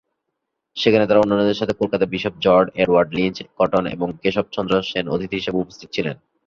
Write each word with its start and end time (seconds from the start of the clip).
সেখানে 0.77 1.05
তারা 1.05 1.21
অন্যান্যদের 1.21 1.59
সাথে 1.59 1.73
কলকাতার 1.73 2.11
bishop 2.13 2.33
George 2.39 2.67
Edward 2.75 3.09
Lynch 3.13 3.37
Cotton 3.57 3.83
এবং 3.95 4.07
কেশবচন্দ্র 4.21 4.73
সেন 4.89 5.05
অতিথি 5.07 5.35
হিসেবে 5.37 5.61
উপস্থিত 5.61 5.89
ছিলেন। 5.95 6.15